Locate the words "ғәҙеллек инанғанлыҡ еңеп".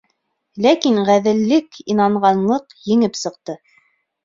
1.09-3.23